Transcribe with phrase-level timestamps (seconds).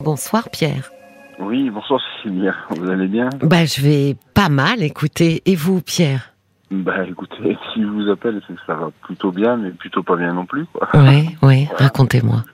[0.00, 0.90] Bonsoir Pierre.
[1.38, 2.54] Oui, bonsoir Cécilia.
[2.70, 5.42] Vous allez bien Bah je vais pas mal, écoutez.
[5.46, 6.32] Et vous Pierre?
[6.70, 10.16] Bah écoutez, si je vous appelle, c'est que ça va plutôt bien, mais plutôt pas
[10.16, 10.66] bien non plus.
[10.66, 10.88] Quoi.
[10.94, 12.44] Oui, oui, racontez-moi.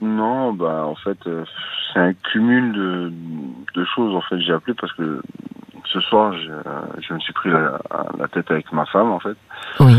[0.00, 1.44] Non, bah en fait, euh,
[1.92, 3.12] c'est un cumul de,
[3.74, 4.14] de choses.
[4.14, 5.20] En fait, j'ai appelé parce que
[5.84, 6.50] ce soir, je,
[7.06, 7.78] je me suis pris la,
[8.18, 9.36] la tête avec ma femme, en fait.
[9.80, 9.96] Oui.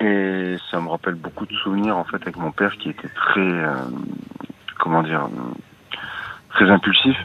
[0.00, 3.40] Et ça me rappelle beaucoup de souvenirs, en fait, avec mon père qui était très,
[3.40, 3.74] euh,
[4.78, 5.28] comment dire,
[6.50, 7.16] très impulsif.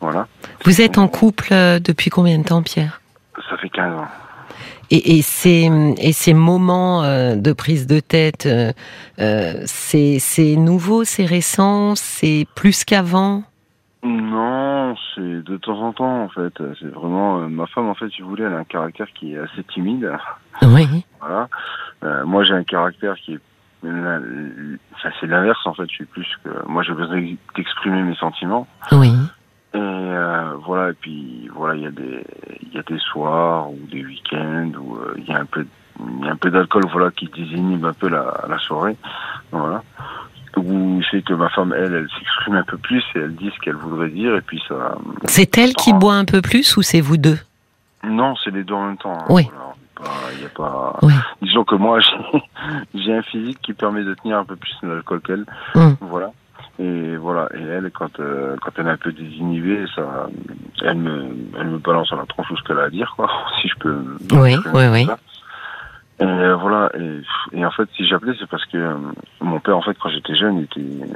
[0.00, 0.26] Voilà.
[0.64, 3.00] Vous êtes en couple euh, depuis combien de temps Pierre?
[3.48, 4.08] Ça fait 15 ans.
[4.90, 5.68] Et, et, ces,
[5.98, 8.72] et ces moments euh, de prise de tête, euh,
[9.66, 13.42] c'est c'est nouveau, c'est récent, c'est plus qu'avant?
[14.02, 16.54] Non, c'est de temps en temps en fait.
[16.80, 19.34] C'est vraiment euh, ma femme en fait, si vous voulez, elle a un caractère qui
[19.34, 20.10] est assez timide.
[20.62, 20.86] Oui.
[21.20, 21.48] Voilà.
[22.04, 23.40] Euh, moi, j'ai un caractère qui est
[23.82, 24.20] la-
[25.20, 25.84] c'est l'inverse en fait.
[25.88, 27.22] Je suis plus que moi, j'ai besoin
[27.56, 28.66] d'exprimer mes sentiments.
[28.92, 29.12] Oui.
[29.74, 30.90] Et euh, voilà.
[30.90, 32.24] Et puis voilà, il y a des
[32.62, 35.66] il y a des soirs ou des week-ends où euh, il y a un peu
[36.20, 38.96] il y a un peu d'alcool voilà qui désinhibe un peu la, la soirée.
[39.52, 39.82] Voilà.
[40.56, 43.60] Où c'est que ma femme, elle, elle s'exprime un peu plus et elle dit ce
[43.60, 44.96] qu'elle voudrait dire et puis ça.
[45.26, 47.38] C'est elle qui boit un peu plus ou c'est vous deux?
[48.02, 49.12] Non, c'est les deux en même temps.
[49.12, 49.24] hein.
[49.28, 49.48] Oui.
[49.52, 49.67] Voilà,
[50.02, 50.98] pas- Il y a pas.
[51.42, 51.98] Disons que moi,
[52.94, 55.44] j'ai un physique qui permet de tenir un peu plus l'alcool qu'elle.
[55.74, 55.96] Hum.
[56.00, 56.30] Voilà.
[56.80, 57.48] Et voilà.
[57.56, 60.28] Et elle, quand euh, quand elle est un peu désinhibée, ça,
[60.84, 61.26] elle me
[61.58, 63.28] elle me balance à la tronche tout ce qu'elle a à dire, quoi.
[63.60, 63.98] Si je peux.
[64.32, 65.06] Oui, oui, oui.
[65.06, 65.18] ça.
[66.20, 66.90] Et euh, voilà.
[66.98, 67.20] Et,
[67.58, 68.94] et en fait, si j'appelais, c'est parce que euh,
[69.40, 71.12] mon père, en fait, quand j'étais jeune, il était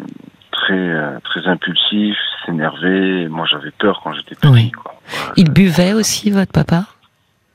[0.50, 3.28] très très impulsif, s'énervait.
[3.28, 4.48] Moi, j'avais peur quand j'étais petit.
[4.48, 4.70] Oui.
[4.72, 4.94] Quoi.
[5.06, 5.32] Voilà.
[5.36, 6.84] Il buvait aussi, votre papa?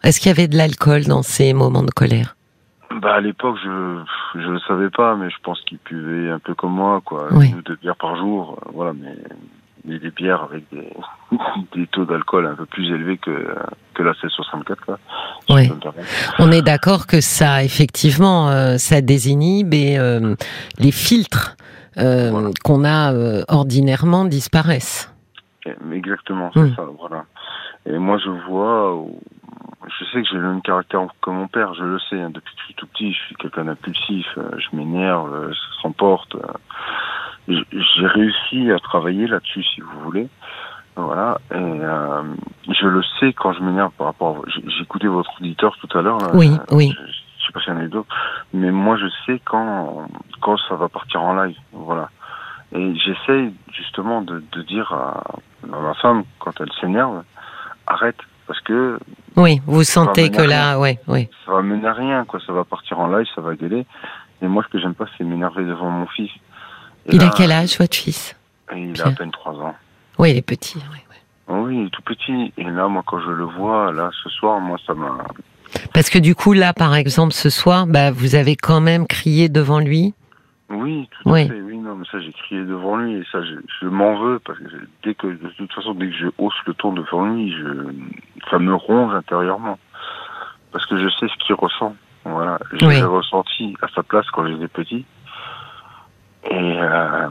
[0.03, 2.35] Est-ce qu'il y avait de l'alcool dans ces moments de colère?
[3.01, 4.01] Bah à l'époque je
[4.35, 7.49] je le savais pas mais je pense qu'il buvait un peu comme moi quoi Oui.
[7.49, 9.13] une ou deux bières par jour euh, voilà mais
[9.85, 10.87] mais des bières avec des
[11.75, 13.31] des taux d'alcool un peu plus élevés que
[13.93, 14.99] que la 1664 quoi.
[15.47, 15.63] si Oui.
[15.65, 16.07] je peux me permettre.
[16.39, 20.35] On est d'accord que ça, effectivement, euh, ça désinhibe et euh,
[20.79, 21.55] les filtres
[21.97, 22.49] euh, Voilà.
[22.63, 23.13] qu'on a
[23.49, 25.13] ordinairement disparaissent.
[25.83, 26.75] Mais Exactement c'est Mm.
[26.75, 27.25] ça voilà.
[27.85, 28.95] Et moi je vois
[29.87, 32.53] je sais que j'ai le même caractère que mon père je le sais hein, depuis
[32.55, 36.35] que je suis tout petit je suis quelqu'un d'impulsif euh, je m'énerve euh, ça s'emporte
[36.35, 36.41] euh.
[37.47, 40.27] J'ai réussi à travailler là-dessus si vous voulez
[40.97, 42.23] Voilà, et euh,
[42.67, 44.37] je le sais quand je m'énerve par rapport.
[44.37, 44.81] À...
[44.81, 46.17] écouté votre auditeur tout à l'heure.
[46.33, 46.91] Oui, euh, oui.
[46.91, 48.13] Je, je sais pas s'il y en a d'autres,
[48.51, 50.07] mais moi je sais quand
[50.41, 51.55] quand ça va partir en live.
[51.71, 52.09] Voilà.
[52.73, 55.23] Et j'essaye justement de, de dire à,
[55.71, 57.23] à ma femme quand elle s'énerve,
[57.85, 58.97] arrête, parce que
[59.35, 61.29] Oui, vous sentez que là, ouais, ouais.
[61.45, 62.39] ça va mener à rien, quoi.
[62.45, 63.85] Ça va partir en live, ça va gueuler.
[64.41, 66.31] Et moi, ce que j'aime pas, c'est m'énerver devant mon fils.
[67.07, 68.35] Et Il a quel âge, votre fils
[68.75, 69.75] Il a à peine 3 ans.
[70.19, 70.77] Oui, il est petit.
[70.91, 71.15] oui, oui.
[71.47, 72.51] Oh Oui, il est tout petit.
[72.57, 75.17] Et là, moi, quand je le vois, là, ce soir, moi, ça m'a.
[75.93, 79.49] Parce que du coup, là, par exemple, ce soir, bah, vous avez quand même crié
[79.49, 80.13] devant lui.
[80.69, 81.43] Oui, tout Oui.
[81.43, 81.61] à fait.
[81.61, 83.13] Oui, non, mais ça, j'ai crié devant lui.
[83.15, 84.39] Et ça, je, je m'en veux.
[84.39, 84.65] Parce que
[85.03, 87.67] dès que, de toute façon, dès que je hausse le ton devant lui, je,
[88.49, 89.79] ça me ronge intérieurement.
[90.71, 91.95] Parce que je sais ce qu'il ressent.
[92.25, 92.59] Voilà.
[92.73, 92.95] Je Oui.
[92.95, 95.05] l'ai ressenti à sa place quand j'étais petit.
[96.49, 97.29] Et, euh,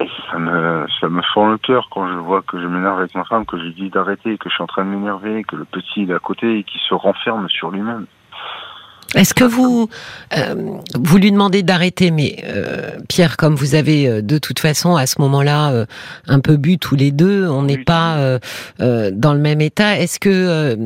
[0.00, 3.14] et ça me, ça me fend le cœur quand je vois que je m'énerve avec
[3.14, 5.56] ma femme, que je lui dis d'arrêter, que je suis en train de m'énerver, que
[5.56, 8.06] le petit il est à côté et qu'il se renferme sur lui-même.
[9.14, 9.88] Est-ce que vous
[10.36, 10.54] euh,
[10.94, 15.06] vous lui demandez d'arrêter Mais euh, Pierre, comme vous avez euh, de toute façon à
[15.06, 15.86] ce moment-là euh,
[16.26, 18.38] un peu bu tous les deux, on n'est pas euh,
[18.80, 19.98] euh, dans le même état.
[19.98, 20.76] Est-ce que euh,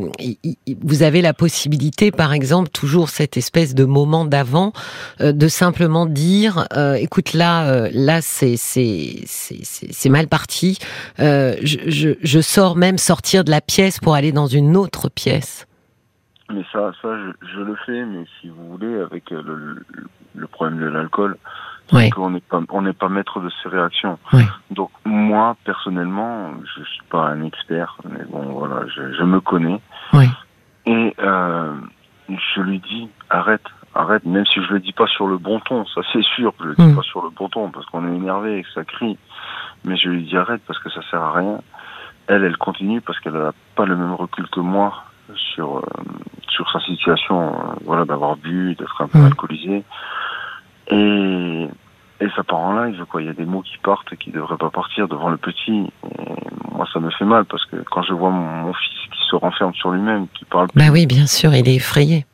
[0.82, 4.72] vous avez la possibilité, par exemple, toujours cette espèce de moment d'avant,
[5.20, 10.26] euh, de simplement dire, euh, écoute, là, euh, là, c'est c'est c'est c'est c'est mal
[10.26, 10.78] parti.
[11.20, 15.08] Euh, je, je je sors même sortir de la pièce pour aller dans une autre
[15.08, 15.66] pièce?
[16.52, 19.84] Mais ça, ça, je, je le fais, mais si vous voulez, avec euh, le, le,
[20.36, 21.36] le problème de l'alcool,
[21.92, 22.08] Oui.
[22.10, 24.18] qu'on n'est pas, on n'est pas maître de ses réactions.
[24.32, 24.42] Oui.
[24.70, 29.80] Donc moi, personnellement, je suis pas un expert, mais bon, voilà, je, je me connais
[30.12, 30.26] Oui.
[30.86, 31.74] et euh,
[32.28, 35.84] je lui dis arrête, arrête, même si je le dis pas sur le bon ton,
[35.86, 36.96] ça c'est sûr, je le dis Mm.
[36.96, 39.18] pas sur le bon ton parce qu'on est énervé et que ça crie,
[39.84, 41.60] mais je lui dis arrête parce que ça sert à rien.
[42.28, 45.04] Elle, elle continue parce qu'elle a pas le même recul que moi
[45.54, 45.82] sur euh,
[46.56, 49.84] sur sa situation, euh, voilà, d'avoir bu, d'être un peu alcoolisé,
[50.90, 51.68] et
[52.18, 53.20] et ça part en live, quoi.
[53.20, 55.92] Il y a des mots qui partent et qui devraient pas partir devant le petit.
[56.18, 56.34] Et
[56.74, 59.36] moi, ça me fait mal parce que quand je vois mon, mon fils qui se
[59.36, 62.24] renferme sur lui-même, qui parle Bah oui, bien sûr, il est effrayé.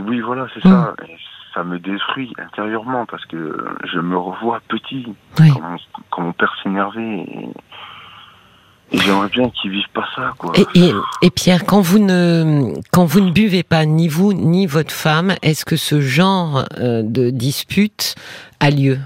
[0.00, 0.70] oui, voilà, c'est Mm.
[0.70, 0.94] ça.
[1.08, 1.16] Et
[1.54, 3.56] ça me détruit intérieurement parce que
[3.90, 5.06] je me revois petit,
[5.40, 5.48] Oui.
[5.54, 5.76] quand, mon,
[6.10, 7.20] quand mon père s'énervait.
[7.20, 7.48] Et
[8.92, 10.52] j'aimerais bien qu'il vive pas ça, quoi.
[10.56, 10.92] Et, et,
[11.22, 15.34] et Pierre, quand vous ne quand vous ne buvez pas ni vous ni votre femme,
[15.42, 18.14] est-ce que ce genre euh, de dispute
[18.60, 18.98] a lieu?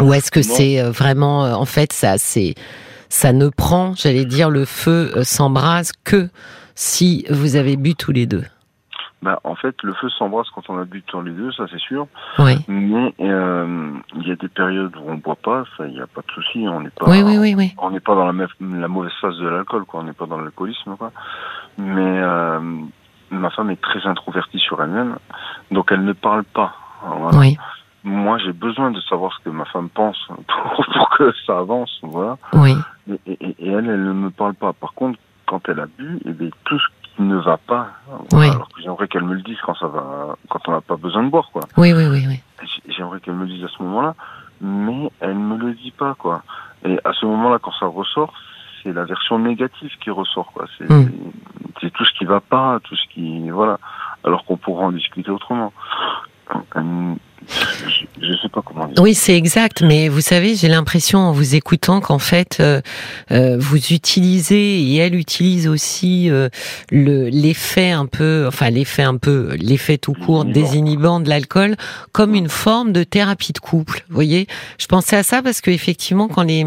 [0.00, 2.54] Ou est-ce que c'est euh, vraiment euh, en fait ça c'est
[3.08, 6.28] ça ne prend, j'allais dire le feu euh, s'embrase que
[6.74, 8.44] si vous avez bu tous les deux?
[9.22, 11.78] Bah, en fait, le feu s'embrasse quand on a bu tous les deux, ça c'est
[11.80, 12.06] sûr.
[12.38, 12.54] Oui.
[12.68, 16.06] Mais euh, il y a des périodes où on boit pas, ça, il n'y a
[16.06, 16.66] pas de souci.
[16.66, 20.00] On n'est pas, Oui oui on n'est pas dans la, mauvaise phase de l'alcool, quoi.
[20.00, 21.12] On n'est pas dans l'alcoolisme, quoi.
[21.76, 22.60] Mais euh,
[23.30, 25.16] ma femme est très introvertie sur elle-même,
[25.70, 26.72] donc elle ne parle pas.
[27.06, 27.38] Voilà.
[27.38, 27.58] Oui.
[28.02, 31.98] Moi, j'ai besoin de savoir ce que ma femme pense pour, pour que ça avance,
[32.02, 32.38] voilà.
[32.54, 32.74] Oui.
[33.10, 34.72] Et, et- et elle, elle ne me parle pas.
[34.72, 36.86] Par contre, quand elle a bu, eh bien, tout ce
[37.20, 37.88] ne va pas,
[38.32, 38.48] Oui.
[38.48, 41.22] alors que j'aimerais qu'elle me le dise quand ça va, quand on n'a pas besoin
[41.24, 41.62] de boire, quoi.
[41.76, 42.40] Oui oui oui oui.
[42.88, 44.14] J'aimerais qu'elle me le dise à ce moment-là,
[44.60, 46.42] mais elle me le dit pas, quoi.
[46.84, 48.32] Et à ce moment-là, quand ça ressort,
[48.82, 50.66] c'est la version négative qui ressort, quoi.
[50.78, 51.10] C'est Mm.
[51.80, 53.78] c'est tout ce qui va pas, tout ce qui, voilà.
[54.24, 55.72] Alors qu'on pourra en discuter autrement.
[57.48, 59.02] Je, je sais pas comment dire.
[59.02, 62.80] Oui, c'est exact, mais vous savez, j'ai l'impression en vous écoutant qu'en fait, euh,
[63.30, 66.48] euh, vous utilisez et elle utilise aussi euh,
[66.90, 71.20] le l'effet un peu, enfin l'effet un peu, l'effet tout court Désinhibant.
[71.20, 71.76] de l'alcool
[72.12, 74.04] comme une forme de thérapie de couple.
[74.08, 74.46] Vous voyez,
[74.78, 76.66] je pensais à ça parce que effectivement, quand les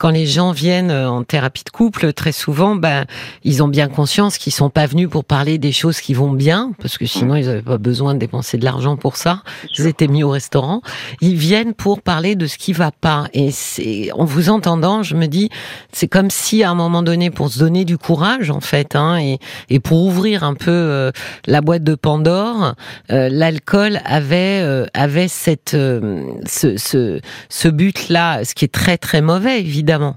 [0.00, 3.04] quand les gens viennent euh, en thérapie de couple, très souvent, ben,
[3.44, 6.72] ils ont bien conscience qu'ils sont pas venus pour parler des choses qui vont bien,
[6.80, 9.42] parce que sinon ils n'avaient pas besoin de dépenser de l'argent pour ça.
[9.78, 10.82] Ils mis au restaurant.
[11.20, 13.26] Ils viennent pour parler de ce qui va pas.
[13.32, 15.50] Et c'est, en vous entendant, je me dis,
[15.92, 19.18] c'est comme si à un moment donné, pour se donner du courage, en fait, hein,
[19.18, 19.38] et,
[19.68, 21.10] et pour ouvrir un peu euh,
[21.46, 22.74] la boîte de Pandore,
[23.10, 28.72] euh, l'alcool avait euh, avait cette euh, ce ce, ce but là, ce qui est
[28.72, 30.16] très très mauvais évidemment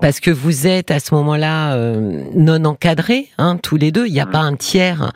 [0.00, 4.06] parce que vous êtes à ce moment-là euh, non encadrés, hein, tous les deux.
[4.06, 4.30] Il n'y a Mm.
[4.30, 5.12] pas un tiers,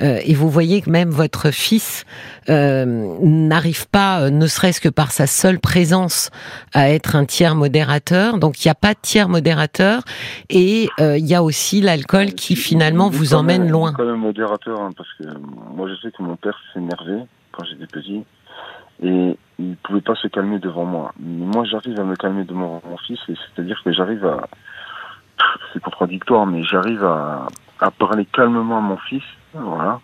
[0.00, 2.04] euh, et vous voyez que même votre fils
[2.48, 2.84] euh,
[3.20, 6.30] n'arrive pas, euh, ne serait-ce que par sa seule présence,
[6.72, 8.38] à être un tiers modérateur.
[8.38, 10.02] Donc il n'y a pas de tiers modérateur,
[10.50, 13.92] et euh, il y a aussi l'alcool qui finalement vous quand emmène même- loin.
[13.92, 15.24] quand même modérateur, hein, parce que
[15.74, 18.22] moi je sais que mon père s'énervait quand j'étais petit
[19.02, 19.36] et
[19.84, 21.12] pouvait pas se calmer devant moi.
[21.20, 24.48] Moi j'arrive à me calmer devant mon fils, et c'est-à-dire que j'arrive à,
[25.72, 27.46] c'est contradictoire, mais j'arrive à,
[27.80, 29.22] à parler calmement à mon fils,
[29.52, 30.00] voilà,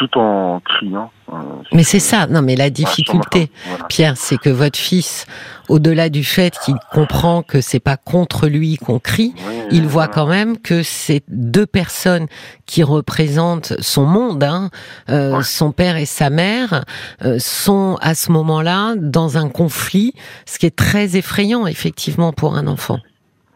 [0.00, 1.10] tout en criant.
[1.30, 1.36] euh,
[1.72, 3.50] Mais c'est ça, non mais la difficulté.
[3.66, 3.84] voilà.
[3.84, 5.26] Pierre, c'est que votre fils,
[5.68, 10.06] au-delà du fait qu'il comprend que c'est pas contre lui qu'on crie, Oui, il voit
[10.06, 10.12] voilà.
[10.12, 12.26] quand même que c'est deux personnes
[12.64, 14.70] qui représentent son monde, hein,
[15.10, 15.42] euh, Ouais.
[15.42, 16.84] son père et sa mère,
[17.24, 20.14] euh, sont à ce moment-là dans un conflit,
[20.46, 22.98] ce qui est très effrayant effectivement pour un enfant.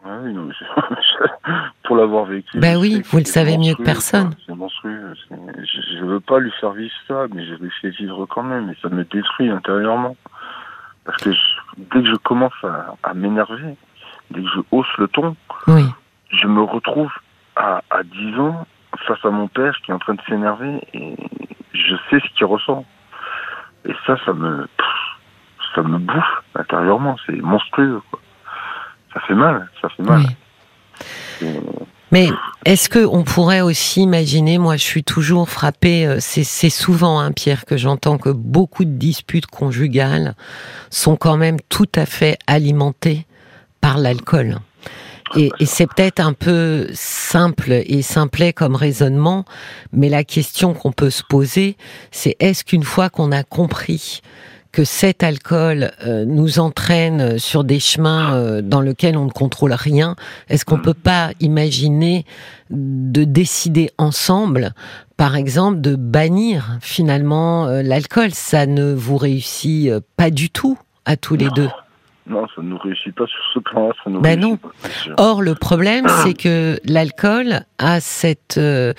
[0.05, 0.65] Oui, non, mais c'est-
[1.85, 2.59] pour l'avoir vécu.
[2.59, 4.31] Ben je oui, vous le savez mieux que personne.
[4.45, 5.13] C'est monstrueux.
[5.31, 8.69] Je, je veux pas lui faire vivre ça, mais je lui fais vivre quand même,
[8.69, 10.15] et ça me détruit intérieurement.
[11.05, 11.37] Parce que je-
[11.77, 13.75] dès que je commence à, à m'énerver,
[14.31, 15.35] dès que je hausse le ton,
[15.67, 15.85] Oui,
[16.31, 17.11] je me retrouve
[17.55, 18.65] à, à 10 ans
[19.07, 21.15] face à mon père qui est en train de s'énerver, et
[21.73, 22.85] je sais ce qu'il ressent.
[23.87, 24.67] Et ça, ça me,
[25.75, 27.15] ça me bouffe intérieurement.
[27.27, 28.01] C'est monstrueux.
[28.09, 28.19] Quoi.
[29.13, 30.19] Ça fait mal, ça fait mal.
[30.21, 30.35] oui.
[32.15, 32.29] Mais
[32.63, 37.19] est-ce que on pourrait aussi imaginer, moi je suis toujours frappée, euh, c'est c'est souvent,
[37.19, 40.33] hein, Pierre, que j'entends que beaucoup de disputes conjugales
[40.89, 43.25] sont quand même tout à fait alimentées
[43.81, 44.59] par l'alcool.
[45.35, 49.43] Et, et c'est peut-être un peu simple et simplet comme raisonnement,
[49.91, 51.75] mais la question qu'on peut se poser,
[52.11, 54.21] c'est est-ce qu'une fois qu'on a compris
[54.75, 59.71] que cet alcool euh, nous entraîne sur des chemins euh, dans lesquels on ne contrôle
[59.71, 60.17] rien,
[60.49, 62.25] est-ce qu'on peut pas imaginer
[62.69, 64.73] de décider ensemble,
[65.15, 68.31] par exemple, de bannir finalement euh, l'alcool?
[68.33, 71.69] Ça ne vous réussit euh, pas du tout à tous les deux.
[72.27, 74.19] Non, ça ne nous réussit pas sur ce plan-là.
[74.19, 74.57] Ben non.
[74.57, 74.69] pas.
[75.17, 78.93] Or, le problème, c'est que l'alcool a cette euh,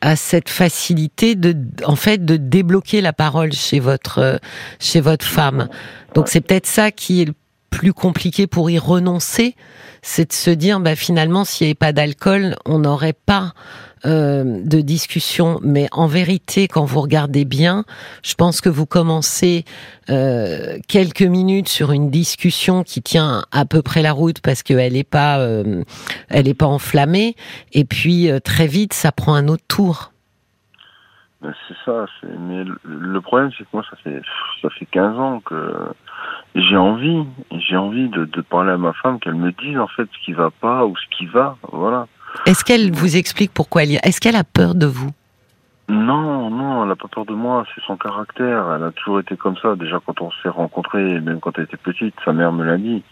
[0.00, 1.54] a, cette facilité de,
[1.84, 4.40] en fait, de débloquer la parole chez votre
[4.78, 5.68] chez votre femme.
[6.14, 7.34] Donc, c'est peut-être ça qui est le
[7.70, 9.54] plus compliqué pour y renoncer,
[10.02, 13.52] c'est de se dire, bah finalement, s'il n'y avait pas d'alcool, on n'aurait pas
[14.04, 15.60] euh, de discussion.
[15.62, 17.84] Mais en vérité, quand vous regardez bien,
[18.22, 19.64] je pense que vous commencez
[20.10, 24.94] euh, quelques minutes sur une discussion qui tient à peu près la route parce qu'elle
[24.94, 25.82] n'est pas, euh,
[26.28, 27.36] elle est pas enflammée,
[27.72, 30.12] et puis euh, très vite, ça prend un autre tour.
[31.42, 32.06] c'est ça.
[32.40, 34.20] Mais le problème, c'est que moi, ça fait
[34.62, 35.74] ça fait 15 ans que
[36.54, 40.08] j'ai envie, j'ai envie de, de, parler à ma femme, qu'elle me dise en fait
[40.12, 42.08] ce qui va pas ou ce qui va, voilà.
[42.46, 45.10] Est-ce qu'elle vous explique pourquoi elle y Est-ce qu'elle a peur de vous?
[45.88, 47.64] Non, non, elle a pas peur de moi.
[47.74, 48.72] C'est son caractère.
[48.76, 49.74] Elle a toujours été comme ça.
[49.74, 53.02] Déjà quand on s'est rencontrés, même quand elle était petite, sa mère me l'a dit.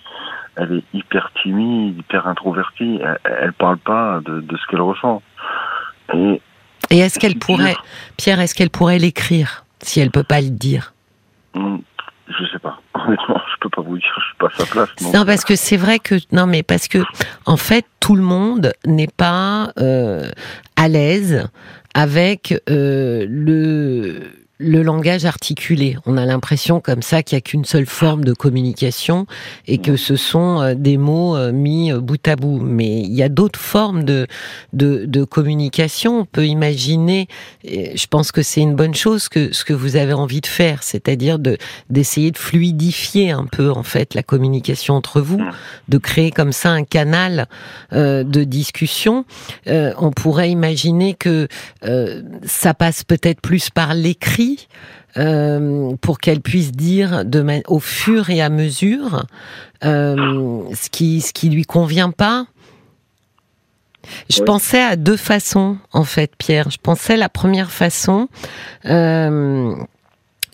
[0.56, 3.00] Elle est hyper timide, hyper introvertie.
[3.02, 5.22] Elle, elle parle pas de, de ce qu'elle ressent.
[6.14, 6.40] Et,
[6.90, 7.76] Et est-ce qu'elle pourrait,
[8.16, 10.94] Pierre, est-ce qu'elle pourrait l'écrire si elle peut pas le dire?
[11.54, 11.82] Hum,
[12.28, 12.80] Je sais pas.
[12.94, 14.12] Honnêtement, peux pas vous dire.
[14.18, 14.88] Je suis pas à sa place.
[15.14, 16.98] Non, parce que c'est vrai que non, mais parce que
[17.46, 20.30] en fait, tout le monde n'est pas euh,
[20.76, 21.48] à l'aise
[21.94, 24.22] avec euh, le
[24.58, 25.96] le langage articulé.
[26.04, 29.26] On a l'impression comme ça qu'il n'y a qu'une seule forme de communication
[29.66, 32.58] et que ce sont euh, des mots euh, mis euh, bout à bout.
[32.58, 34.26] Mais il y a d'autres formes de,
[34.72, 36.20] de, de, communication.
[36.20, 37.28] On peut imaginer,
[37.64, 40.82] je pense que c'est une bonne chose que ce que vous avez envie de faire,
[40.82, 41.58] c'est-à-dire de
[41.90, 45.40] d'essayer de fluidifier un peu en fait la communication entre vous,
[45.88, 47.48] de créer comme ça un canal
[47.92, 49.24] euh, de discussion.
[49.66, 51.48] Euh, on pourrait imaginer que
[51.84, 54.47] euh, ça passe peut-être plus par l'écrit
[55.16, 59.24] euh, pour qu'elle puisse dire de au fur et à mesure
[59.84, 62.46] euh, ce qui ce qui lui convient pas.
[64.30, 66.70] Je pensais à deux façons en fait, Pierre.
[66.70, 68.28] Je pensais la première façon.
[68.84, 69.74] Euh,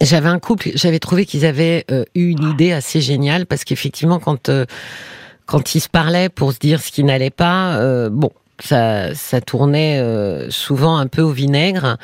[0.01, 1.85] j'avais un couple, j'avais trouvé qu'ils avaient
[2.15, 4.51] eu une idée assez géniale parce qu'effectivement quand
[5.47, 8.31] quand ils se parlaient pour se dire ce qui n'allait pas, bon,
[8.61, 11.97] ça, ça tournait euh, souvent un peu au vinaigre.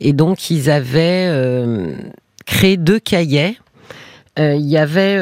[0.00, 1.94] Et donc, ils avaient euh,
[2.46, 3.58] créé deux cahiers.
[4.38, 5.16] Euh, il y avait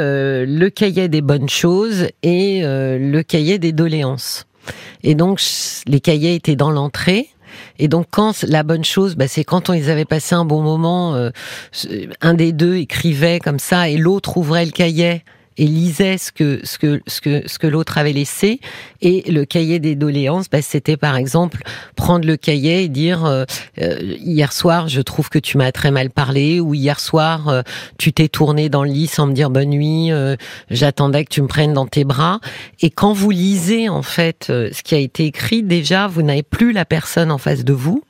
[0.47, 4.47] le cahier des bonnes choses et le cahier des doléances.
[5.03, 5.41] Et donc,
[5.87, 7.29] les cahiers étaient dans l'entrée.
[7.79, 10.61] Et donc, quand la bonne chose, bah, c'est quand on les avait passé un bon
[10.61, 11.31] moment,
[12.21, 15.23] un des deux écrivait comme ça et l'autre ouvrait le cahier
[15.59, 18.61] et lisait ce que ce que ce que ce que l'autre avait laissé.
[19.01, 21.63] Et le cahier des doléances bah, c'était par exemple
[21.95, 23.45] prendre le cahier et dire euh,
[23.81, 27.63] euh, hier soir je trouve que tu m'as très mal parlé ou hier soir euh,
[27.99, 30.11] tu t'es tourné dans le lit sans me dire bonne nuit
[30.71, 32.41] j'attendais que tu me prennes dans tes bras.
[32.81, 36.73] Et quand vous lisez en fait ce qui a été écrit déjà vous n'avez plus
[36.73, 38.03] la personne en face de vous.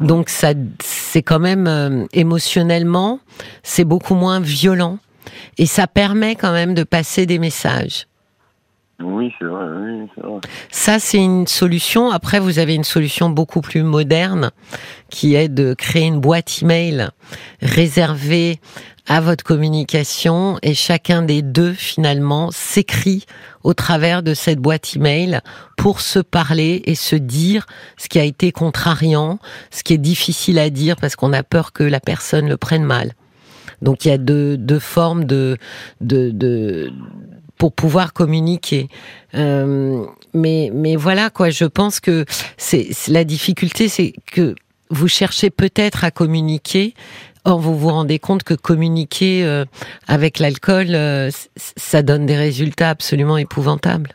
[0.00, 3.20] Donc ça c'est quand même émotionnellement
[3.62, 4.98] c'est beaucoup moins violent
[5.58, 8.06] et ça permet quand même de passer des messages.
[9.00, 10.40] Oui, c'est vrai, oui, vrai.
[10.72, 12.10] Ça, c'est une solution.
[12.10, 14.50] Après, vous avez une solution beaucoup plus moderne
[15.08, 17.08] qui est de créer une boîte email
[17.62, 18.58] réservée
[19.06, 23.24] à votre communication et chacun des deux, finalement, s'écrit
[23.62, 25.40] au travers de cette boîte email
[25.76, 27.66] pour se parler et se dire
[27.96, 29.38] ce qui a été contrariant,
[29.70, 32.84] ce qui est difficile à dire parce qu'on a peur que la personne le prenne
[32.84, 33.12] mal.
[33.82, 35.56] Donc il y a deux, deux formes de,
[36.00, 36.90] de, de
[37.58, 38.88] pour pouvoir communiquer.
[39.34, 42.24] Euh, mais, mais voilà quoi, je pense que
[42.56, 44.54] c'est la difficulté, c'est que
[44.90, 46.94] vous cherchez peut-être à communiquer,
[47.44, 49.64] or vous vous rendez compte que communiquer euh,
[50.06, 54.14] avec l'alcool, euh, ça donne des résultats absolument épouvantables.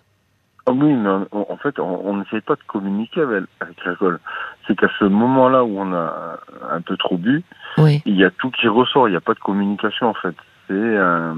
[0.66, 4.20] Ah oui, mais en fait, on n'essaie pas de communiquer avec l'alcool.
[4.67, 6.39] C'est qu'à ce moment-là où on a
[6.72, 7.43] un peu trop bu,
[7.77, 8.01] oui.
[8.05, 9.08] il y a tout qui ressort.
[9.08, 10.36] Il n'y a pas de communication en fait.
[10.70, 11.36] C'est un,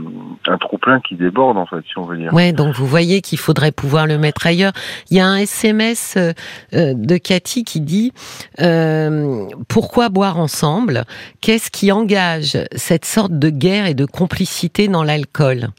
[0.47, 2.31] un trop plein qui déborde en fait, si on veut dire.
[2.31, 4.71] Ouais, donc vous voyez qu'il faudrait pouvoir le mettre ailleurs.
[5.09, 6.33] Il y a un SMS euh,
[6.75, 8.13] euh, de Cathy qui dit
[8.61, 11.05] euh, pourquoi boire ensemble?
[11.41, 15.69] Qu'est-ce qui engage cette sorte de guerre et de complicité dans l'alcool?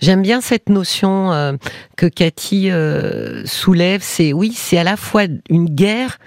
[0.00, 1.52] J'aime bien cette notion euh,
[1.96, 2.70] que Cathy
[3.44, 4.00] soulève.
[4.02, 6.18] C'est oui, c'est à la fois une guerre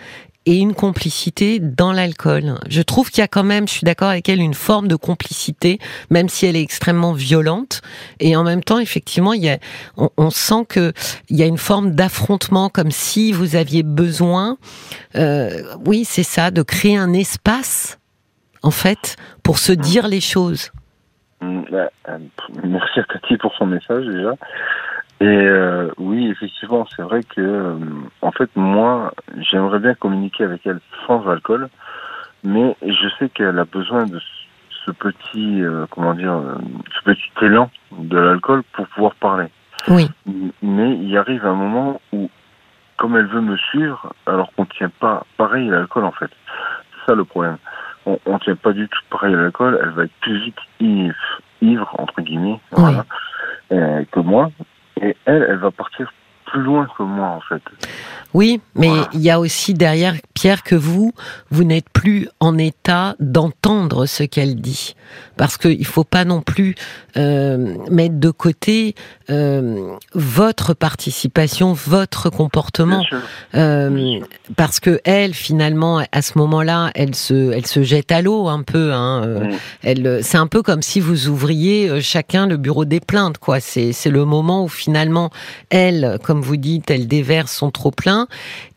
[0.45, 2.55] et une complicité dans l'alcool.
[2.69, 4.95] Je trouve qu'il y a quand même, je suis d'accord avec elle, une forme de
[4.95, 5.79] complicité,
[6.09, 7.81] même si elle est extrêmement violente.
[8.19, 9.57] Et en même temps, effectivement, il y a,
[9.95, 10.93] on, sent que
[11.29, 14.57] il y a une forme d'affrontement, comme si vous aviez besoin,
[15.15, 17.99] euh, oui, c'est ça, de créer un espace,
[18.63, 20.71] en fait, pour se dire les choses.
[21.41, 22.17] Mm, bah, euh,
[22.63, 24.33] merci à Cathy pour son message déjà.
[25.21, 27.75] Et euh, oui, effectivement, c'est vrai que, euh,
[28.21, 29.13] en fait, moi,
[29.51, 31.67] j'aimerais bien communiquer avec elle sans alcool,
[32.43, 34.19] mais je sais qu'elle a besoin de
[34.85, 36.55] ce petit, euh, comment dire, euh,
[36.97, 39.47] ce petit élan de l'alcool pour pouvoir parler.
[39.89, 40.09] Oui.
[40.61, 42.29] Mais il arrive un moment où,
[42.95, 46.31] comme elle veut me suivre, alors qu'on tient pas pareil à l'alcool, en fait.
[46.93, 47.57] C'est ça le problème.
[48.05, 49.79] On, on tient pas du tout pareil à l'alcool.
[49.83, 51.13] Elle va être plus vite ivre,
[51.61, 53.03] ivre entre guillemets, voilà,
[53.69, 54.49] que moi.
[55.01, 56.11] Et elle, elle va partir
[56.45, 57.61] plus loin que moi, en fait.
[58.33, 61.11] Oui, mais il y a aussi derrière, Pierre, que vous,
[61.51, 64.95] vous n'êtes plus en état d'entendre ce qu'elle dit.
[65.35, 66.75] Parce qu'il ne faut pas non plus
[67.17, 68.95] euh, mettre de côté
[69.29, 73.03] euh, votre participation, votre comportement.
[73.55, 74.19] Euh,
[74.55, 78.63] parce que elle, finalement, à ce moment-là, elle se, elle se jette à l'eau un
[78.63, 78.93] peu.
[78.93, 79.49] Hein,
[79.83, 83.59] elle, c'est un peu comme si vous ouvriez chacun le bureau des plaintes, quoi.
[83.59, 85.31] C'est, c'est le moment où finalement,
[85.69, 88.27] elle, comme vous dites, elle déverse son trop plein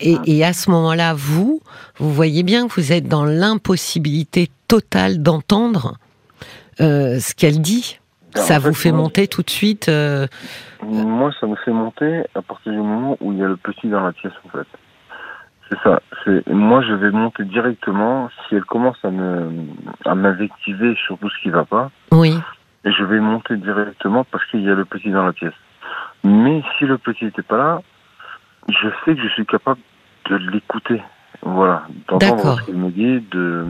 [0.01, 1.52] et, à ce moment-là, vous,
[1.97, 5.99] vous voyez bien que vous êtes dans l'impossibilité totale d'entendre
[6.81, 7.99] euh, ce qu'elle dit.
[8.35, 10.27] Ça vous fait monter tout de suite euh,
[10.83, 13.89] Moi, ça me fait monter à partir du moment où il y a le petit
[13.89, 14.67] dans la pièce, en fait.
[15.69, 16.01] C'est ça.
[16.25, 19.51] C'est moi, je vais monter directement si elle commence à me
[20.05, 21.91] à m'invectiver sur tout ce qui va pas.
[22.11, 22.39] Oui.
[22.85, 25.55] Et je vais monter directement parce qu'il y a le petit dans la pièce.
[26.25, 27.83] Mais si le petit n'était pas là,
[28.69, 29.81] je sais que je suis capable
[30.31, 31.03] de l'écouter.
[31.45, 33.67] Voilà, d'entendre ce qu'il me dit, de,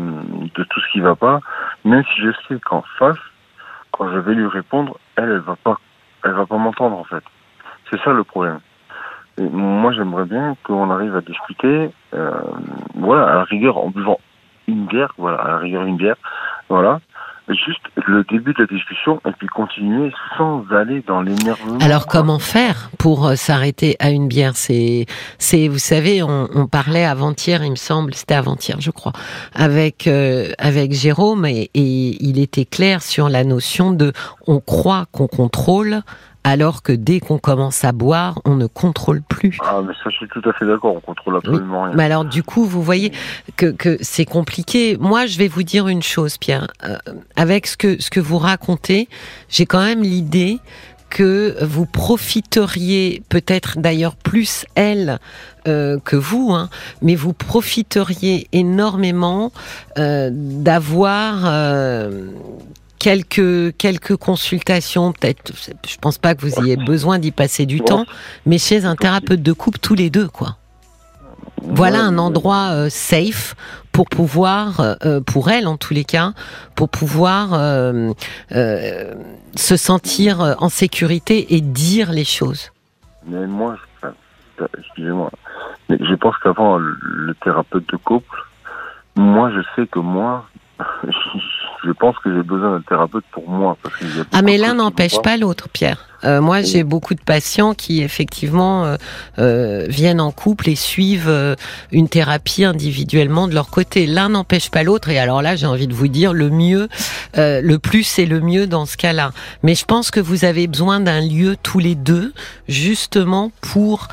[0.55, 1.41] de tout ce qui va pas,
[1.85, 3.17] même si je sais qu'en face,
[3.93, 5.79] quand je vais lui répondre, elle, elle va pas,
[6.25, 7.25] elle va pas m'entendre en fait.
[7.91, 8.61] C'est ça le problème.
[9.39, 12.41] Et moi, j'aimerais bien qu'on arrive à discuter, euh,
[12.95, 14.21] voilà, à la rigueur en buvant
[14.69, 16.17] une bière, voilà, à la rigueur une bière,
[16.69, 17.01] voilà,
[17.49, 21.79] juste le début de la discussion et puis continuer sans aller dans l'énervement.
[21.81, 24.57] Alors comment faire pour euh, s'arrêter à une bière?
[24.57, 25.07] C'est,
[25.39, 29.13] c'est, vous savez, on, on parlait avant-hier, il me semble, c'était avant-hier, je crois,
[29.55, 34.13] avec euh, avec Jérôme et, et il était clair sur la notion de
[34.47, 36.03] on croit qu'on contrôle
[36.45, 39.59] alors que dès qu'on commence à boire, on ne contrôle plus.
[39.63, 41.95] Ah, mais ça, je suis tout à fait d'accord, on contrôle absolument rien.
[41.95, 43.13] Mais alors, du coup, vous voyez
[43.57, 44.97] que, que c'est compliqué.
[44.99, 46.69] Moi, je vais vous dire une chose, Pierre.
[46.85, 46.97] Euh,
[47.37, 49.09] avec ce que, ce que vous racontez,
[49.49, 50.59] j'ai quand même l'idée
[51.13, 55.19] que vous profiteriez peut-être d'ailleurs plus elle
[55.69, 56.71] euh, que vous, hein,
[57.03, 59.53] mais vous profiteriez énormément
[59.99, 62.29] euh, d'avoir euh,
[63.03, 65.53] quelques quelques consultations, peut-être.
[65.89, 68.07] Je pense pas que vous ayez besoin d'y passer du temps,
[68.47, 70.57] mais chez un thérapeute de couple tous les deux, quoi.
[71.65, 73.57] Voilà un endroit euh, safe
[73.91, 76.33] pour pouvoir, euh, pour elle en tous les cas,
[76.77, 78.13] pour pouvoir euh,
[79.57, 82.71] se sentir en sécurité et dire les choses.
[83.27, 83.77] Mais moi,
[84.79, 85.31] excusez-moi,
[85.89, 88.43] mais je pense qu'avant le thérapeute de couple,
[89.17, 90.47] moi je sais que moi,
[91.85, 93.77] je pense que j'ai besoin d'un thérapeute pour moi.
[94.33, 96.09] ah mais l'un n'empêche pas l'autre, Pierre.
[96.25, 98.97] Euh, moi, j'ai beaucoup de patients qui effectivement euh,
[99.39, 101.57] euh, viennent en couple et suivent
[101.91, 104.07] une thérapie individuellement de leur côté.
[104.07, 105.09] L'un n'empêche pas l'autre.
[105.09, 106.89] Et alors là, j'ai envie de vous dire, le mieux,
[107.37, 109.33] le plus, c'est le mieux dans ce cas-là.
[109.63, 112.33] Mais je pense que vous avez besoin d'un lieu tous les deux,
[112.69, 114.09] justement pour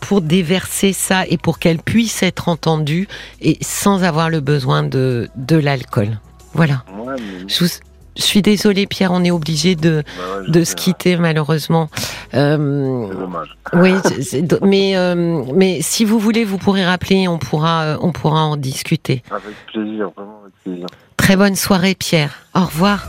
[0.00, 3.08] pour déverser ça et pour qu'elle puisse être entendue
[3.40, 6.18] et sans avoir le besoin de de l'alcool.
[6.52, 6.84] Voilà.
[7.46, 7.66] je,
[8.16, 11.88] suis désolée, Pierre, on est obligé de, bah de se quitter, malheureusement.
[12.34, 13.56] Euh, c'est dommage.
[13.72, 13.94] Oui,
[14.62, 18.56] mais, euh, mais si vous voulez, vous pourrez rappeler, on pourra, euh, on pourra en
[18.56, 19.22] discuter.
[19.30, 20.86] Avec plaisir, vraiment avec plaisir.
[21.16, 22.46] Très bonne soirée, Pierre.
[22.54, 23.06] Au revoir.